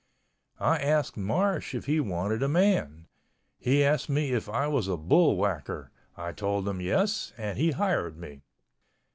[0.59, 3.05] I asked Marsh if he wanted a man.
[3.59, 5.91] He asked me if I was a bullwhacker.
[6.17, 8.41] I told him yes, and he hired me.